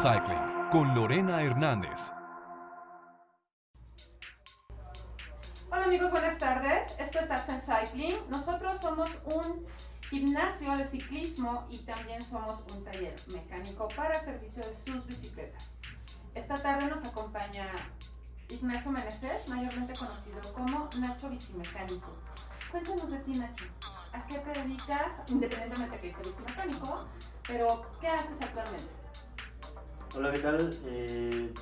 Cycling 0.00 0.70
con 0.70 0.94
Lorena 0.94 1.42
Hernández. 1.42 2.12
Hola 5.72 5.84
amigos, 5.86 6.12
buenas 6.12 6.38
tardes. 6.38 7.00
Esto 7.00 7.18
es 7.18 7.28
Accent 7.28 7.64
Cycling. 7.64 8.14
Nosotros 8.30 8.80
somos 8.80 9.10
un 9.24 9.66
gimnasio 10.08 10.76
de 10.76 10.84
ciclismo 10.86 11.66
y 11.72 11.78
también 11.78 12.22
somos 12.22 12.60
un 12.72 12.84
taller 12.84 13.12
mecánico 13.34 13.88
para 13.96 14.14
servicio 14.14 14.62
de 14.62 14.72
sus 14.72 15.04
bicicletas. 15.04 15.80
Esta 16.36 16.54
tarde 16.54 16.86
nos 16.86 17.04
acompaña 17.04 17.66
Ignacio 18.50 18.92
Meneses, 18.92 19.48
mayormente 19.48 19.94
conocido 19.98 20.40
como 20.54 20.88
Nacho 21.00 21.28
Bicimecánico. 21.28 22.12
Cuéntanos 22.70 23.10
de 23.10 23.18
ti, 23.18 23.32
Nacho. 23.32 23.64
¿A 24.12 24.24
qué 24.26 24.38
te 24.38 24.60
dedicas, 24.60 25.22
independientemente 25.26 25.96
de 25.96 26.02
que 26.02 26.12
seas 26.12 26.28
bicimecánico, 26.28 27.04
pero 27.48 27.90
qué 28.00 28.06
haces 28.06 28.40
actualmente? 28.40 29.07
Hola, 30.18 30.32
¿qué 30.32 30.38
tal? 30.40 30.70
Eh, 30.86 31.54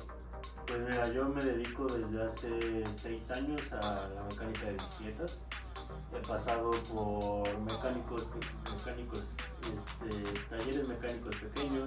pues 0.65 0.79
mira, 0.79 1.07
yo 1.13 1.25
me 1.25 1.43
dedico 1.43 1.85
desde 1.85 2.23
hace 2.23 2.83
seis 2.87 3.29
años 3.29 3.61
a 3.71 4.07
la 4.15 4.23
mecánica 4.23 4.65
de 4.65 4.73
bicicletas. 4.73 5.41
He 6.11 6.27
pasado 6.27 6.71
por 6.91 7.47
mecánicos, 7.61 8.25
este, 9.61 10.39
talleres 10.49 10.87
mecánicos 10.87 11.35
pequeños, 11.35 11.85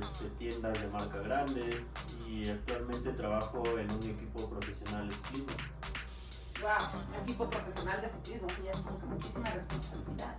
este, 0.00 0.30
tiendas 0.38 0.80
de 0.80 0.86
marca 0.90 1.18
grande 1.22 1.84
y 2.30 2.48
actualmente 2.50 3.10
trabajo 3.10 3.64
en 3.76 3.90
un 3.90 4.02
equipo 4.04 4.48
profesional 4.48 5.08
de 5.08 5.14
ciclismo. 5.16 5.56
Wow, 6.62 7.20
equipo 7.20 7.50
profesional 7.50 8.00
de 8.00 8.10
ciclismo, 8.10 8.46
que 8.46 8.62
ya 8.62 8.70
es 8.70 9.04
muchísima 9.08 9.50
responsabilidad. 9.50 10.36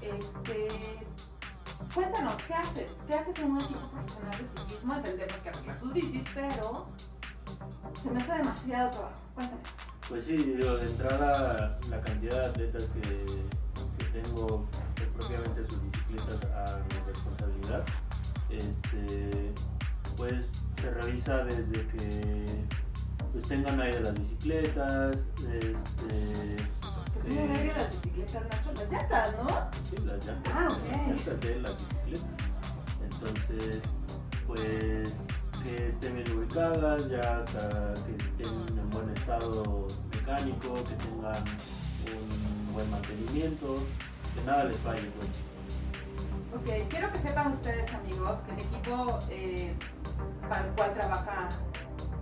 Este, 0.00 0.68
cuéntanos, 1.94 2.34
¿qué 2.46 2.54
haces? 2.54 2.86
¿Qué 3.08 3.14
haces 3.14 3.38
en 3.38 3.52
un 3.52 3.60
equipo 3.60 3.80
profesional 3.80 4.38
de 4.38 4.60
ciclismo? 4.60 4.94
Entendemos 4.94 5.34
que 5.34 5.48
arreglar 5.48 5.78
sus 5.78 5.92
bicis, 5.92 6.24
pero 6.34 6.86
se 8.00 8.10
me 8.10 8.20
hace 8.20 8.32
demasiado 8.32 8.90
trabajo. 8.90 9.16
Cuéntame. 9.34 9.62
Pues 10.08 10.24
sí, 10.24 10.36
de 10.36 10.84
entrada 10.84 11.78
la 11.88 12.00
cantidad 12.00 12.42
de 12.42 12.46
atletas 12.48 12.84
que, 12.94 13.62
tengo 14.12 14.68
propiamente 15.16 15.66
sus 15.70 15.80
bicicletas 15.84 16.44
a 16.54 16.78
mi 16.84 17.06
responsabilidad, 17.06 17.82
este, 18.50 19.54
pues 20.18 20.48
se 20.82 20.90
revisa 20.90 21.44
desde 21.44 21.86
que 21.86 22.44
pues, 23.32 23.48
tengan 23.48 23.80
aire 23.80 24.00
las 24.00 24.14
bicicletas, 24.14 25.16
este, 25.48 26.56
¿Que 27.22 27.28
tienen 27.28 27.56
aire 27.56 27.74
las 27.74 27.90
bicicletas, 27.90 28.42
Nacho? 28.44 28.72
Las 28.72 28.90
llantas, 28.90 29.36
¿no? 29.36 29.48
Sí, 29.82 29.96
las 30.04 30.26
llantas. 30.26 30.52
Ah, 30.54 30.68
ok. 30.70 31.08
Las 31.08 31.26
llantas 31.26 31.40
de 31.40 31.60
las 31.60 31.76
bicicletas. 31.76 32.28
Entonces, 33.02 33.82
pues 34.46 35.14
que 35.64 35.88
estén 35.88 36.14
bien 36.16 36.36
ubicadas, 36.36 37.08
ya 37.08 37.20
hasta 37.20 37.94
que 38.04 38.16
estén 38.16 38.78
en 38.78 38.90
buen 38.90 39.08
estado 39.16 39.86
mecánico, 40.10 40.74
que 40.74 40.94
tengan 40.94 41.44
un 42.66 42.72
buen 42.72 42.90
mantenimiento, 42.90 43.74
que 44.34 44.42
nada 44.44 44.64
les 44.64 44.76
falle. 44.78 45.08
Pues. 45.10 45.44
Ok, 46.54 46.88
quiero 46.88 47.12
que 47.12 47.18
sepan 47.18 47.52
ustedes, 47.52 47.92
amigos, 47.94 48.40
que 48.40 48.52
el 48.52 48.58
equipo 48.58 49.18
eh, 49.30 49.74
para 50.48 50.66
el 50.66 50.72
cual 50.74 50.94
trabaja 50.94 51.48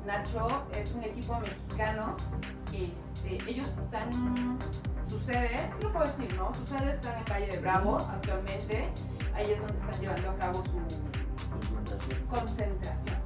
Nacho 0.06 0.62
es 0.74 0.92
un 0.92 1.04
equipo 1.04 1.40
mexicano. 1.40 2.16
Este, 2.72 3.50
ellos 3.50 3.68
están, 3.68 4.58
su 5.10 5.18
sede, 5.18 5.56
sí 5.76 5.82
lo 5.82 5.92
puedo 5.92 6.06
decir, 6.06 6.32
¿no? 6.36 6.54
Su 6.54 6.66
sede 6.66 6.92
está 6.92 7.12
en 7.12 7.18
el 7.24 7.32
Valle 7.32 7.46
de 7.48 7.58
Bravo 7.60 7.96
actualmente. 7.98 8.88
Ahí 9.34 9.44
es 9.50 9.58
donde 9.60 9.76
están 9.78 10.00
llevando 10.00 10.30
a 10.30 10.36
cabo 10.36 10.62
su 10.64 12.28
concentración. 12.28 13.16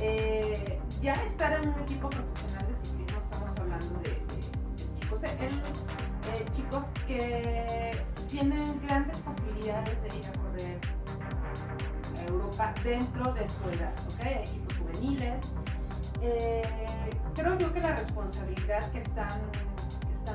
Eh, 0.00 0.78
ya 1.00 1.14
estar 1.14 1.52
en 1.62 1.68
un 1.68 1.78
equipo 1.80 2.10
profesional 2.10 2.66
de 2.66 2.74
ciclismo, 2.74 3.18
estamos 3.20 3.58
hablando 3.58 3.94
de, 4.00 4.10
de- 4.10 4.16
de 4.16 5.00
chicos, 5.00 5.22
eh, 5.22 5.36
el- 5.40 5.58
eh, 5.58 6.46
chicos 6.56 6.82
que 7.06 8.02
tienen 8.28 8.64
grandes 8.86 9.18
posibilidades 9.18 10.02
de 10.02 10.08
ir 10.18 10.26
a 10.26 10.32
correr 10.32 10.78
a 12.18 12.22
Europa 12.28 12.74
dentro 12.82 13.32
de 13.32 13.48
su 13.48 13.68
edad, 13.70 13.92
¿ok? 14.12 14.26
Equipos 14.46 14.76
juveniles. 14.78 15.52
Eh, 16.22 16.62
creo 17.34 17.58
yo 17.58 17.72
que 17.72 17.80
la 17.80 17.94
responsabilidad 17.96 18.90
que 18.92 18.98
están, 19.00 19.28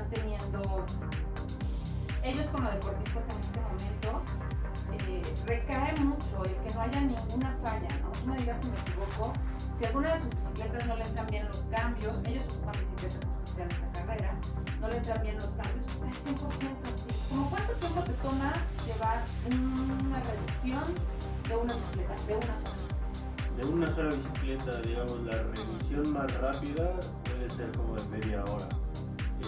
teniendo 0.10 0.86
ellos 2.24 2.48
como 2.48 2.70
deportistas 2.70 3.24
en 3.30 3.40
este 3.40 3.60
momento 3.62 4.22
eh, 5.08 5.22
recae 5.46 5.96
mucho 6.00 6.44
el 6.44 6.54
que 6.54 6.74
no 6.74 6.82
haya 6.82 7.02
ninguna 7.02 7.56
falla, 7.64 7.88
¿no? 8.02 8.32
Me 8.32 8.38
digas 8.40 8.58
si 8.62 8.72
me 8.72 8.80
equivoco, 8.80 9.34
si 9.78 9.86
alguna 9.86 10.14
de 10.14 10.22
sus 10.22 10.30
bicicletas 10.36 10.86
no 10.88 10.96
le 10.98 11.04
entran 11.04 11.28
bien 11.28 11.46
los 11.48 11.58
cambios, 11.72 12.14
ellos 12.26 12.44
ocupan 12.50 12.76
bicicletas 12.80 13.20
especiales 13.44 13.82
de 13.82 14.00
carrera, 14.00 14.32
no 14.82 14.88
le 14.90 14.98
entran 14.98 15.22
bien 15.24 15.36
los 15.36 15.46
cambios, 15.46 15.86
pues 16.00 16.12
es 16.12 16.42
100%. 16.42 17.20
¿Cómo 17.30 17.50
cuánto 17.50 17.74
tiempo 17.74 18.02
te 18.02 18.14
toma 18.14 18.54
llevar 18.86 19.24
una 19.48 20.22
revisión 20.22 20.84
de 21.48 21.56
una 21.56 21.74
bicicleta, 21.74 22.16
de 22.26 22.36
una 22.36 22.56
sola? 22.60 22.90
De 23.56 23.68
una 23.68 23.96
sola 23.96 24.10
bicicleta, 24.10 24.82
digamos, 24.82 25.20
la 25.24 25.44
revisión 25.44 26.14
más 26.14 26.34
rápida 26.40 27.00
puede 27.24 27.50
ser 27.50 27.72
como 27.78 27.96
de 27.96 28.18
media 28.18 28.44
hora. 28.46 28.68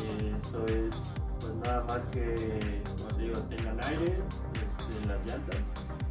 Eh, 0.03 0.30
esto 0.41 0.65
es, 0.67 0.95
pues 1.39 1.53
nada 1.65 1.83
más 1.83 1.99
que, 2.11 2.83
como 2.85 3.39
tengan 3.47 3.83
aire 3.85 4.17
este, 4.53 5.05
las 5.07 5.19
llantas, 5.25 5.57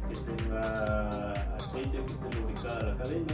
que 0.07 0.15
tenga 0.15 1.31
aceite, 1.55 2.03
que 2.05 2.11
esté 2.11 2.39
lubricada 2.39 2.83
la 2.83 2.97
cadena, 2.97 3.33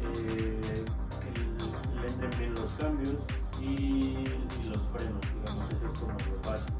eh, 0.00 0.84
que 1.20 2.00
le 2.00 2.06
entren 2.06 2.30
bien 2.38 2.54
los 2.54 2.72
cambios 2.74 3.16
y, 3.60 4.24
los 4.68 4.80
frenos, 4.92 5.20
digamos, 5.34 5.70
eso 5.72 5.92
es 5.92 5.98
como 5.98 6.12
lo 6.18 6.50
básico. 6.50 6.72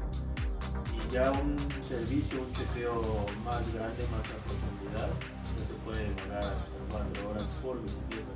Y 0.93 1.11
ya 1.11 1.31
un 1.31 1.57
servicio, 1.87 2.41
un 2.41 2.51
chequeo 2.53 3.01
más 3.43 3.73
grande, 3.73 4.07
más 4.11 4.21
a 4.21 4.37
profundidad, 4.45 5.09
no 5.09 5.59
se 5.59 5.73
puede 5.83 6.09
demorar 6.15 6.43
hasta 6.43 6.77
cuatro 6.89 7.29
horas 7.29 7.43
por 7.61 7.81
bicicleta. 7.81 8.31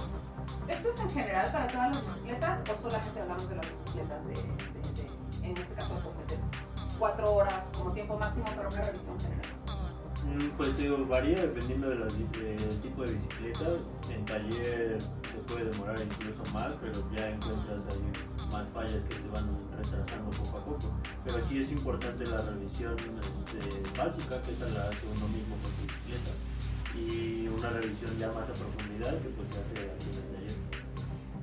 ¿Esto 0.67 0.89
es 0.89 0.99
en 1.01 1.09
general 1.09 1.51
para 1.51 1.67
todas 1.67 1.95
las 1.95 2.05
bicicletas 2.15 2.59
o 2.69 2.81
solamente 2.81 3.19
hablamos 3.21 3.49
de 3.49 3.55
las 3.55 3.65
bicicletas 3.71 4.27
de- 4.27 4.78
en 5.51 5.57
este 5.57 5.73
caso 5.73 5.95
de 5.95 6.01
competencia? 6.01 6.47
Cuatro 6.97 7.33
horas 7.33 7.65
como 7.77 7.91
tiempo 7.93 8.17
máximo 8.17 8.45
para 8.55 8.67
una 8.67 8.81
revisión 8.81 9.19
general. 9.19 9.45
Mm, 10.25 10.49
Pues 10.57 10.75
digo, 10.75 10.97
varía 11.07 11.41
dependiendo 11.41 11.89
del 11.89 12.07
tipo 12.81 13.03
de 13.03 13.13
bicicleta. 13.13 13.65
En 14.11 14.25
taller 14.25 14.97
se 15.01 15.39
puede 15.47 15.65
demorar 15.71 15.95
incluso 15.99 16.43
más, 16.53 16.71
pero 16.81 16.93
ya 17.15 17.29
encuentras 17.29 17.83
ahí 17.89 18.11
más 18.51 18.67
fallas 18.73 19.03
que 19.07 19.15
te 19.15 19.29
van 19.29 19.47
retrasando 19.77 20.29
poco 20.31 20.57
a 20.57 20.65
poco. 20.65 20.91
Pero 21.23 21.37
sí 21.47 21.61
es 21.61 21.71
importante 21.71 22.25
la 22.25 22.37
revisión 22.37 22.95
este, 22.97 23.81
básica, 23.97 24.41
que 24.43 24.51
esa 24.51 24.67
la 24.77 24.89
hace 24.89 25.05
uno 25.15 25.27
mismo 25.29 25.55
con 25.63 25.71
su 25.71 25.81
bicicleta. 25.87 26.31
Y 26.95 27.47
una 27.47 27.69
revisión 27.69 28.17
ya 28.17 28.27
más 28.31 28.49
a 28.49 28.53
profundidad 28.53 29.13
que 29.21 29.29
pues 29.29 29.47
se 29.55 29.61
hace 29.61 29.91
aquí 29.91 30.09
en 30.09 30.17
el 30.17 30.29
taller. 30.35 30.68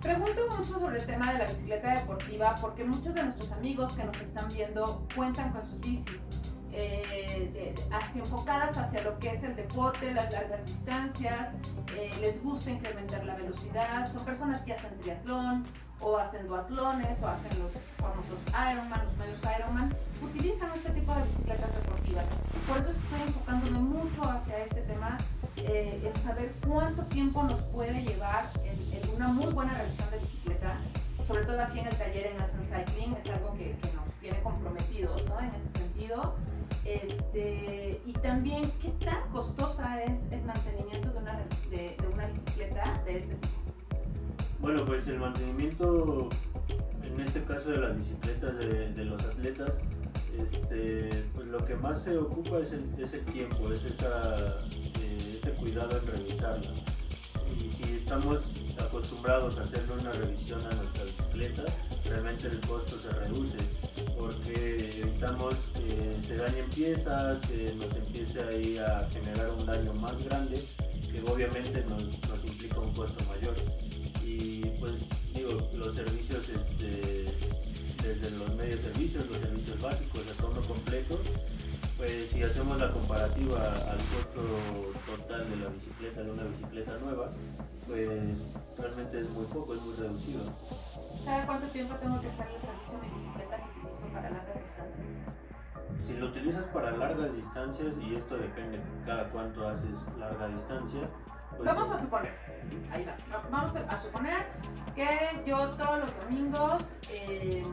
Pregunto 0.06 0.40
mucho 0.56 0.78
sobre 0.78 0.98
el 0.98 1.04
tema 1.04 1.32
de 1.32 1.38
la 1.38 1.46
bicicleta 1.46 1.92
deportiva 1.92 2.54
porque 2.60 2.84
muchos 2.84 3.12
de 3.12 3.24
nuestros 3.24 3.50
amigos 3.50 3.94
que 3.94 4.04
nos 4.04 4.16
están 4.20 4.46
viendo 4.54 5.04
cuentan 5.16 5.50
con 5.50 5.68
sus 5.68 5.80
bicis 5.80 6.54
eh, 6.74 7.74
hacia 7.90 8.20
enfocadas 8.20 8.78
hacia 8.78 9.02
lo 9.02 9.18
que 9.18 9.30
es 9.30 9.42
el 9.42 9.56
deporte, 9.56 10.14
las 10.14 10.32
largas 10.32 10.64
distancias, 10.64 11.56
eh, 11.96 12.08
les 12.20 12.40
gusta 12.44 12.70
incrementar 12.70 13.24
la 13.24 13.34
velocidad, 13.34 14.06
son 14.06 14.24
personas 14.24 14.60
que 14.60 14.74
hacen 14.74 14.96
triatlón 15.00 15.66
o 15.98 16.16
hacen 16.18 16.46
duatlones 16.46 17.20
o 17.24 17.26
hacen 17.26 17.58
los 17.58 17.72
famosos 17.98 18.38
Ironman, 18.72 19.04
los 19.04 19.16
medios 19.16 19.38
Ironman, 19.58 19.96
utilizan 20.22 20.70
este 20.76 20.90
tipo 20.90 21.14
de 21.16 21.22
bicicletas 21.24 21.74
deportivas. 21.74 22.26
Por 22.68 22.78
eso 22.78 22.90
estoy 22.90 23.22
enfocándome 23.26 23.78
mucho 23.80 24.22
hacia 24.22 24.58
este 24.58 24.82
tema, 24.82 25.18
eh, 25.56 26.00
en 26.04 26.22
saber 26.22 26.52
cuánto 26.64 27.02
tiempo 27.06 27.42
nos 27.42 27.60
puede 27.62 27.85
una 29.26 29.32
muy 29.32 29.52
buena 29.52 29.74
revisión 29.74 30.10
de 30.10 30.18
bicicleta, 30.18 30.78
sobre 31.26 31.44
todo 31.44 31.60
aquí 31.60 31.80
en 31.80 31.86
el 31.86 31.96
taller 31.96 32.26
en 32.26 32.36
National 32.36 32.64
Cycling, 32.64 33.12
es 33.14 33.28
algo 33.30 33.54
que, 33.54 33.76
que 33.76 33.92
nos 33.94 34.12
tiene 34.20 34.40
comprometidos 34.42 35.24
¿no? 35.24 35.40
en 35.40 35.46
ese 35.46 35.78
sentido. 35.78 36.34
Este, 36.84 38.00
y 38.06 38.12
también, 38.12 38.70
¿qué 38.80 38.90
tan 39.04 39.28
costosa 39.32 40.00
es 40.04 40.30
el 40.30 40.44
mantenimiento 40.44 41.10
de 41.10 41.18
una, 41.18 41.40
de, 41.70 41.96
de 42.00 42.08
una 42.12 42.26
bicicleta 42.28 43.02
de 43.04 43.16
este 43.16 43.34
tipo? 43.34 43.54
Bueno, 44.60 44.84
pues 44.84 45.08
el 45.08 45.18
mantenimiento, 45.18 46.28
en 47.02 47.20
este 47.20 47.42
caso 47.42 47.70
de 47.70 47.78
las 47.78 47.96
bicicletas 47.96 48.56
de, 48.58 48.92
de 48.92 49.04
los 49.04 49.24
atletas, 49.24 49.80
este, 50.38 51.08
pues 51.34 51.48
lo 51.48 51.64
que 51.64 51.74
más 51.74 52.02
se 52.02 52.16
ocupa 52.16 52.58
es 52.58 52.72
el, 52.72 52.94
es 53.02 53.14
el 53.14 53.24
tiempo, 53.24 53.72
es 53.72 53.82
esa, 53.84 54.60
eh, 55.00 55.40
ese 55.42 55.50
cuidado 55.54 55.98
en 55.98 56.06
revisarla. 56.06 56.70
Y 57.58 57.70
si 57.70 57.94
estamos 57.94 58.52
acostumbrados 58.96 59.58
a 59.58 59.62
hacerle 59.62 59.92
una 60.00 60.12
revisión 60.12 60.60
a 60.60 60.74
nuestra 60.74 61.04
bicicleta, 61.04 61.64
realmente 62.06 62.46
el 62.46 62.58
costo 62.60 62.96
se 62.98 63.10
reduce 63.10 63.58
porque 64.18 65.00
evitamos 65.02 65.54
que 65.74 66.16
se 66.26 66.36
dañen 66.36 66.64
piezas, 66.70 67.38
que 67.40 67.74
nos 67.74 67.94
empiece 67.94 68.42
ahí 68.42 68.78
a 68.78 69.06
generar 69.12 69.50
un 69.50 69.66
daño 69.66 69.92
más 69.92 70.16
grande 70.24 70.64
que 71.12 71.30
obviamente 71.30 71.84
nos, 71.84 72.04
nos 72.04 72.44
implica 72.46 72.80
un 72.80 72.94
costo 72.94 73.22
mayor. 73.26 73.54
Y 74.24 74.64
pues 74.80 74.92
digo, 75.34 75.50
los 75.74 75.94
servicios, 75.94 76.48
este, 76.48 77.26
desde 78.02 78.30
los 78.38 78.54
medios 78.54 78.80
servicios, 78.80 79.26
los 79.28 79.38
servicios 79.38 79.78
básicos, 79.78 80.22
hasta 80.30 80.46
uno 80.46 80.62
completo, 80.62 81.20
pues 81.96 82.30
si 82.30 82.42
hacemos 82.42 82.78
la 82.80 82.90
comparativa 82.92 83.58
al 83.68 83.98
costo 83.98 84.42
total 85.06 85.48
de 85.50 85.56
la 85.56 85.68
bicicleta, 85.70 86.22
de 86.22 86.30
una 86.30 86.42
bicicleta 86.44 86.92
nueva, 87.02 87.28
pues 87.86 88.56
realmente 88.78 89.20
es 89.20 89.30
muy 89.30 89.46
poco, 89.46 89.74
es 89.74 89.80
muy 89.82 89.94
reducido. 89.96 90.52
¿Cada 91.24 91.46
cuánto 91.46 91.68
tiempo 91.70 91.94
tengo 91.96 92.20
que 92.20 92.26
hacer 92.28 92.46
el 92.54 92.60
servicio 92.60 92.98
de 93.00 93.06
mi 93.06 93.12
bicicleta 93.14 93.56
que 93.56 93.80
utilizo 93.80 94.06
para 94.12 94.30
largas 94.30 94.62
distancias? 94.62 95.06
Si 96.04 96.14
lo 96.18 96.26
utilizas 96.26 96.64
para 96.66 96.90
largas 96.96 97.34
distancias, 97.34 97.94
y 98.02 98.14
esto 98.16 98.36
depende 98.36 98.80
cada 99.06 99.30
cuánto 99.30 99.66
haces 99.68 100.04
larga 100.18 100.48
distancia, 100.48 101.00
pues 101.56 101.64
Vamos 101.64 101.90
a 101.90 101.98
suponer, 102.00 102.34
ahí 102.92 103.04
va, 103.06 103.16
va- 103.34 103.48
vamos 103.50 103.74
a 103.76 103.98
suponer 103.98 104.46
que 104.94 105.08
yo 105.46 105.68
todos 105.70 106.00
los 106.00 106.10
domingos 106.22 106.96
eh, 107.08 107.64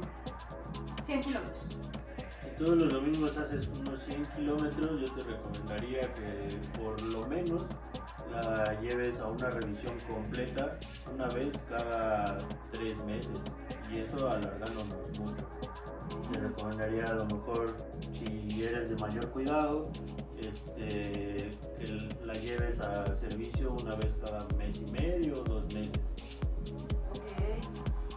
100 1.01 1.21
kilómetros. 1.21 1.59
Si 2.53 2.63
todos 2.63 2.77
los 2.77 2.93
domingos 2.93 3.35
haces 3.37 3.67
unos 3.79 3.99
100 4.01 4.25
kilómetros, 4.35 5.01
yo 5.01 5.15
te 5.15 5.23
recomendaría 5.23 6.01
que 6.01 6.79
por 6.79 7.01
lo 7.01 7.27
menos 7.27 7.65
la 8.31 8.79
lleves 8.79 9.19
a 9.19 9.27
una 9.27 9.49
revisión 9.49 9.97
completa 10.07 10.77
una 11.11 11.27
vez 11.29 11.57
cada 11.67 12.37
tres 12.71 13.03
meses. 13.05 13.39
Y 13.91 13.99
eso 13.99 14.29
alargándonos 14.29 15.19
mucho. 15.19 15.47
Te 16.31 16.39
recomendaría 16.39 17.05
a 17.05 17.13
lo 17.13 17.25
mejor, 17.25 17.75
si 18.11 18.63
eres 18.63 18.89
de 18.89 18.95
mayor 18.97 19.29
cuidado, 19.31 19.89
este, 20.37 21.49
que 21.79 22.07
la 22.23 22.33
lleves 22.33 22.79
a 22.81 23.15
servicio 23.15 23.75
una 23.81 23.95
vez 23.95 24.15
cada 24.23 24.45
mes 24.57 24.79
y 24.79 24.91
medio 24.91 25.41
o 25.41 25.43
dos 25.43 25.73
meses. 25.73 25.91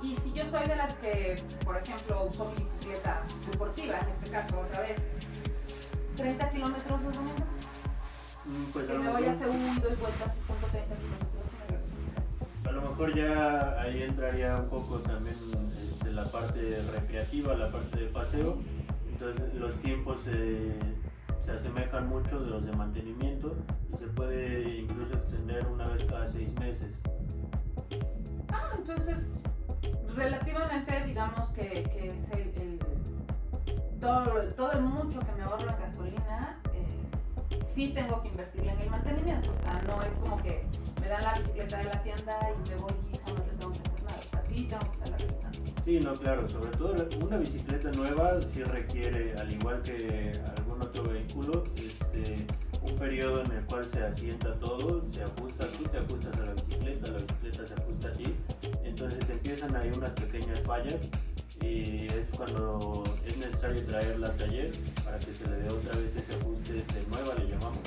Y 0.03 0.15
si 0.15 0.33
yo 0.33 0.45
soy 0.45 0.67
de 0.69 0.77
las 0.77 0.95
que, 0.95 1.37
por 1.65 1.77
ejemplo, 1.77 2.27
uso 2.31 2.45
mi 2.53 2.59
bicicleta 2.59 3.23
deportiva, 3.51 3.99
en 4.01 4.09
este 4.11 4.31
caso 4.31 4.61
otra 4.61 4.81
vez, 4.83 5.09
30 6.17 6.51
kilómetros 6.51 7.01
los 7.03 7.15
domingos, 7.17 7.49
Mm, 8.49 8.65
Pues 8.73 8.87
que 8.87 8.93
me 8.93 8.99
voy 8.99 9.07
a 9.09 9.13
mejor- 9.21 9.29
hacer 9.35 9.49
un 9.49 9.57
ida 9.57 9.89
y 9.91 9.95
vuelta 9.97 10.25
así 10.27 10.39
pongo 10.47 10.67
30 10.71 10.95
kilómetros 10.95 11.47
y 12.65 12.69
a 12.69 12.71
lo 12.71 12.81
mejor 12.83 13.15
ya 13.17 13.81
ahí 13.81 14.03
entraría 14.05 14.57
un 14.59 14.69
poco 14.69 14.99
también 15.01 15.37
este, 15.85 16.13
la 16.13 16.31
parte 16.31 16.81
recreativa, 16.93 17.57
la 17.57 17.73
parte 17.73 17.99
de 17.99 18.07
paseo. 18.07 18.59
Entonces 19.11 19.53
los 19.55 19.75
tiempos 19.81 20.21
se, 20.21 20.75
se 21.41 21.51
asemejan 21.51 22.09
mucho 22.09 22.39
de 22.39 22.51
los 22.51 22.65
de 22.65 22.71
mantenimiento 22.73 23.57
y 23.93 23.97
se 23.97 24.07
puede 24.07 24.77
incluso 24.79 25.06
que, 31.85 32.07
es 32.09 32.31
el, 32.33 32.41
el- 32.61 32.79
todo, 34.01 34.25
todo 34.57 34.73
el 34.73 34.83
mucho 34.83 35.21
que 35.21 35.33
me 35.33 35.43
ahorro 35.43 35.69
en 35.71 35.79
gasolina, 35.81 36.61
eh, 36.73 37.65
sí 37.65 37.89
tengo 37.95 38.23
que 38.23 38.29
invertirle 38.29 38.73
en 38.73 38.81
el 38.81 38.91
mantenimiento. 38.91 39.51
O 39.59 39.63
sea, 39.63 39.83
no 39.83 40.03
es 40.03 40.15
como 40.17 40.43
que 40.43 40.65
me 41.01 41.09
dan 41.09 41.23
la 41.23 41.35
bicicleta 41.35 41.79
de 41.79 41.85
la 41.85 42.03
tienda 42.03 42.39
y 42.53 42.71
me 42.71 42.77
voy 42.77 42.93
y 43.13 43.19
jamás 43.19 43.43
le 43.47 43.53
tengo 43.59 43.73
que 43.73 43.79
hacer 43.81 44.03
nada. 44.05 44.19
O 44.19 44.31
sea, 44.31 44.43
sí 44.49 44.63
tengo 44.65 44.81
que 44.81 44.93
estarla 44.93 45.17
revisando. 45.19 45.59
Sí, 45.85 46.01
no, 46.01 46.15
claro, 46.15 46.49
sobre 46.49 46.71
todo 46.73 46.95
una 47.27 47.37
bicicleta 47.39 47.91
nueva 47.93 48.43
sí 48.43 48.63
requiere, 48.65 49.35
al 49.39 49.53
igual 49.53 49.83
que 49.83 50.33
algún 50.59 50.83
otro 50.83 51.05
vehículo, 51.05 51.63
este, 51.77 52.45
un 52.83 52.97
periodo 52.97 53.43
en 53.45 53.53
el 53.53 53.65
cual 53.67 53.85
se 53.87 54.03
asienta 54.05 54.53
todo, 54.59 55.05
se 55.07 55.23
ajusta, 55.23 55.67
tú 55.79 55.85
te 55.85 55.99
ajustas 55.99 56.37
a 56.39 56.45
la 56.47 56.53
bicicleta, 56.55 57.11
la 57.13 57.19
bicicleta 57.19 57.67
se 57.67 57.75
ajusta 57.75 58.09
a 58.09 58.13
ti, 58.15 58.35
entonces 58.85 59.31
empiezan 59.31 59.77
ahí 59.77 59.91
unas 59.97 60.11
pequeñas 60.11 60.59
fallas 60.61 61.01
y 61.63 62.07
es 62.07 62.31
cuando 62.37 63.05
es 63.25 63.37
necesario 63.37 63.85
traerla 63.85 64.29
al 64.29 64.37
taller 64.37 64.73
para 65.05 65.19
que 65.19 65.33
se 65.33 65.49
le 65.49 65.57
dé 65.57 65.69
otra 65.69 65.99
vez 65.99 66.17
ese 66.17 66.35
ajuste 66.35 66.73
de 66.73 67.07
nueva, 67.09 67.35
le 67.35 67.49
llamamos, 67.49 67.79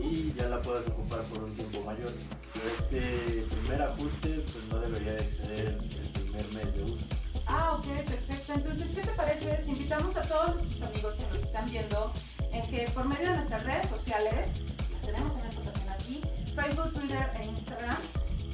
y 0.00 0.32
ya 0.34 0.48
la 0.48 0.62
puedas 0.62 0.86
ocupar 0.88 1.22
por 1.24 1.44
un 1.44 1.54
tiempo 1.54 1.82
mayor. 1.82 2.12
Pero 2.52 2.68
este 2.68 3.42
primer 3.54 3.82
ajuste 3.82 4.28
pues 4.28 4.64
no 4.70 4.78
debería 4.78 5.12
de 5.12 5.22
exceder 5.22 5.66
el 5.68 6.08
primer 6.10 6.48
mes 6.52 6.74
de 6.74 6.82
uso. 6.84 7.04
Ah, 7.46 7.76
ok, 7.78 7.86
perfecto. 8.06 8.52
Entonces, 8.54 8.88
¿qué 8.94 9.00
te 9.02 9.12
parece 9.12 9.64
si 9.64 9.70
invitamos 9.70 10.16
a 10.16 10.22
todos 10.22 10.54
nuestros 10.54 10.82
amigos 10.82 11.14
que 11.14 11.26
nos 11.26 11.36
están 11.36 11.66
viendo 11.66 12.12
en 12.52 12.70
que 12.70 12.90
por 12.92 13.04
medio 13.06 13.30
de 13.30 13.36
nuestras 13.36 13.64
redes 13.64 13.88
sociales, 13.88 14.50
las 14.92 15.02
tenemos 15.02 15.36
en 15.36 15.44
esta 15.44 15.60
ocasión 15.60 15.88
aquí, 15.90 16.20
Facebook, 16.54 16.92
Twitter 16.94 17.30
e 17.40 17.46
Instagram, 17.46 17.98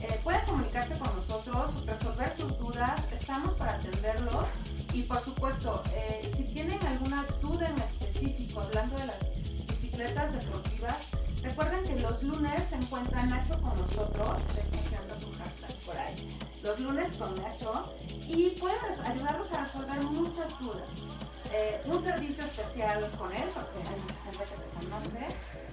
eh, 0.02 0.20
pueden 0.24 0.44
comunicarse 0.46 0.98
con 0.98 1.14
nosotros, 1.14 1.84
resolver 1.86 2.32
sus 2.36 2.58
dudas, 2.58 3.00
estamos 3.12 3.54
para 3.54 3.74
atenderlos. 3.74 4.46
Y 4.92 5.02
por 5.02 5.20
supuesto, 5.20 5.82
eh, 5.94 6.30
si 6.36 6.44
tienen 6.44 6.84
alguna 6.86 7.24
duda 7.40 7.68
en 7.68 7.78
específico 7.78 8.60
hablando 8.60 8.96
de 8.96 9.06
las 9.06 9.16
bicicletas 9.68 10.32
deportivas, 10.32 10.96
recuerden 11.42 11.84
que 11.84 12.00
los 12.00 12.22
lunes 12.22 12.60
se 12.68 12.76
encuentra 12.76 13.24
Nacho 13.26 13.60
con 13.62 13.76
nosotros, 13.76 14.40
dejando 14.54 15.20
su 15.20 15.32
hashtag 15.38 15.74
por 15.86 15.96
ahí, 15.96 16.38
los 16.62 16.80
lunes 16.80 17.12
con 17.14 17.34
Nacho. 17.36 17.94
Y 18.26 18.50
puede 18.60 18.74
res- 18.88 19.00
ayudarnos 19.00 19.50
a 19.52 19.64
resolver 19.64 20.02
muchas 20.04 20.58
dudas. 20.60 20.88
Eh, 21.52 21.80
un 21.84 22.00
servicio 22.00 22.44
especial 22.44 23.10
con 23.18 23.32
él, 23.32 23.42
porque 23.52 23.78
hay 23.78 24.00
gente 24.24 24.44
que 24.44 24.54
te 24.54 24.86
conoce, 24.86 25.26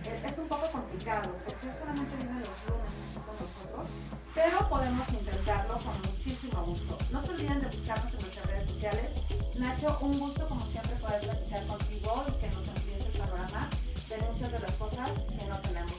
eh, 0.05 0.23
es 0.25 0.37
un 0.39 0.47
poco 0.47 0.71
complicado, 0.71 1.35
porque 1.45 1.71
solamente 1.71 2.15
viene 2.15 2.39
los 2.39 2.57
lunes 2.65 2.97
con 3.13 3.35
nosotros, 3.37 3.87
pero 4.33 4.69
podemos 4.69 5.07
intentarlo 5.09 5.77
con 5.77 5.93
muchísimo 6.01 6.65
gusto. 6.65 6.97
No 7.11 7.23
se 7.23 7.31
olviden 7.31 7.61
de 7.61 7.67
buscarnos 7.67 8.11
en 8.11 8.21
nuestras 8.21 8.45
redes 8.47 8.65
sociales. 8.65 9.11
Nacho, 9.55 9.99
un 10.01 10.17
gusto 10.17 10.47
como 10.47 10.65
siempre 10.65 10.95
poder 10.95 11.21
platicar 11.21 11.67
contigo 11.67 12.25
y 12.27 12.31
que 12.41 12.47
nos 12.47 12.67
amplíes 12.67 13.05
el 13.05 13.19
panorama 13.19 13.69
de 14.09 14.17
muchas 14.31 14.51
de 14.51 14.59
las 14.59 14.71
cosas 14.73 15.11
que 15.29 15.45
no 15.45 15.59
tenemos 15.61 15.93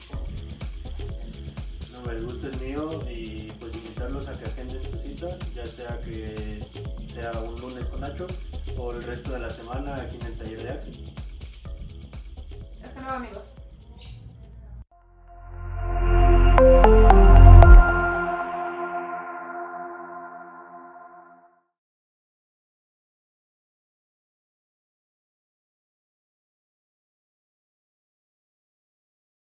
No, 1.92 2.10
el 2.10 2.24
gusto 2.24 2.48
es 2.48 2.60
mío 2.60 3.00
y 3.08 3.52
pues 3.60 3.76
invitarlos 3.76 4.26
a 4.26 4.36
que 4.38 4.44
agenden 4.44 4.82
su 4.82 4.98
cita, 4.98 5.38
ya 5.54 5.66
sea 5.66 6.00
que 6.00 6.60
sea 7.12 7.30
un 7.40 7.60
lunes 7.60 7.86
con 7.86 8.00
Nacho 8.00 8.26
resto 9.08 9.32
de 9.32 9.38
la 9.38 9.48
semana 9.48 9.94
aquí 9.94 10.18
en 10.20 10.26
el 10.26 10.38
taller 10.38 10.62
de 10.62 10.70
Axel. 10.70 11.14
Hasta 12.84 13.00
luego 13.00 13.16
amigos. 13.16 13.57